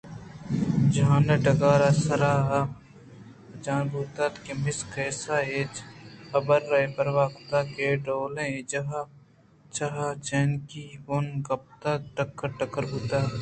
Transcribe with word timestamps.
جہلءَ 0.93 1.43
ڈگارے 1.43 1.91
سرارچان 2.05 3.81
بوت 3.91 4.17
اَنت 4.23 4.33
ءُمس 4.51 4.77
گیسا 4.91 5.35
اے 5.49 5.61
حبرءَ 6.31 6.67
بے 6.69 6.81
پروا 6.95 7.25
اَت 7.35 7.51
کہ 7.73 7.83
اے 7.89 7.93
ڈول 8.05 8.35
ءَ 8.41 8.45
اے 8.51 8.59
چاہ 8.71 8.91
ءِ 10.07 10.19
چائینکی 10.25 10.85
بُن 11.05 11.25
ءَ 11.37 11.43
کپت 11.47 11.81
ءُٹکر 11.95 12.49
ٹکر 12.57 12.83
بوت 12.89 13.11